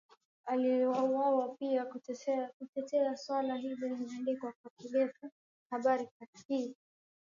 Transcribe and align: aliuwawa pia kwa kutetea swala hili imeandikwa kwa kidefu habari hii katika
aliuwawa 0.45 1.47
pia 1.59 1.85
kwa 1.85 2.01
kutetea 2.59 3.15
swala 3.17 3.55
hili 3.55 3.75
imeandikwa 3.87 4.53
kwa 4.61 4.71
kidefu 4.79 5.29
habari 5.71 6.03
hii 6.03 6.09
katika 6.65 6.79